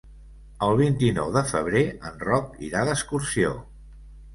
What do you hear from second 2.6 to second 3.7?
irà d'excursió.